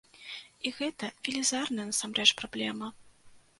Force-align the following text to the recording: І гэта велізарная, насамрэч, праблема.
І 0.69 0.71
гэта 0.77 1.09
велізарная, 1.27 1.87
насамрэч, 1.91 2.29
праблема. 2.43 2.93